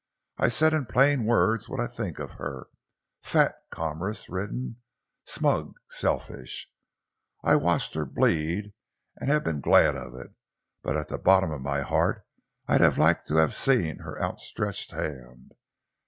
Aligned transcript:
I've 0.39 0.53
said 0.53 0.73
in 0.73 0.87
plain 0.87 1.25
words 1.25 1.69
what 1.69 1.79
I 1.79 1.85
think 1.85 2.17
of 2.17 2.33
her 2.41 2.65
fat, 3.21 3.53
commerce 3.69 4.29
ridden, 4.29 4.77
smug, 5.25 5.75
selfish. 5.91 6.71
I've 7.43 7.61
watched 7.61 7.93
her 7.93 8.03
bleed 8.07 8.73
and 9.17 9.43
been 9.43 9.61
glad 9.61 9.95
of 9.95 10.15
it, 10.15 10.33
but 10.81 10.97
at 10.97 11.09
the 11.09 11.19
bottom 11.19 11.51
of 11.51 11.61
my 11.61 11.81
heart 11.81 12.25
I'd 12.67 12.81
have 12.81 12.97
liked 12.97 13.27
to 13.27 13.35
have 13.35 13.53
seen 13.53 13.97
her 13.99 14.19
outstretched 14.19 14.89
hand. 14.89 15.51